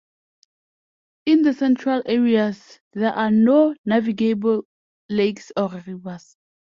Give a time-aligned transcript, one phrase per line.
[1.27, 4.63] In the central areas there are no navigable
[5.09, 6.37] lakes or rivers.